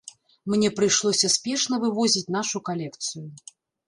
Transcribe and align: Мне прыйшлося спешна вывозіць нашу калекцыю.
Мне 0.51 0.69
прыйшлося 0.77 1.29
спешна 1.33 1.79
вывозіць 1.83 2.31
нашу 2.37 2.57
калекцыю. 2.71 3.25